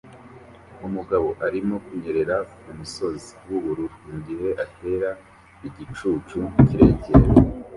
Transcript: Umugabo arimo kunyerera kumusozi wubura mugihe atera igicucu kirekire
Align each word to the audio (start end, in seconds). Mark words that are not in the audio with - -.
Umugabo 0.87 1.27
arimo 1.45 1.75
kunyerera 1.85 2.35
kumusozi 2.61 3.31
wubura 3.47 3.85
mugihe 4.07 4.49
atera 4.63 5.09
igicucu 5.67 6.39
kirekire 6.67 7.27